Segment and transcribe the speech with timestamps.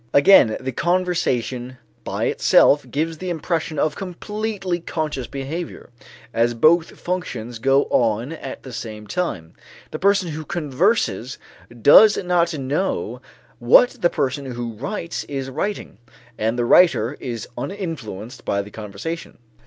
[0.15, 5.91] Again the conversation by itself gives the impression of completely conscious behavior.
[6.33, 9.53] As both functions go on at the same time,
[9.91, 11.37] the person who converses
[11.83, 13.21] does not know
[13.59, 15.99] what the person who writes is writing,
[16.35, 19.37] and the writer is uninfluenced by the conversation.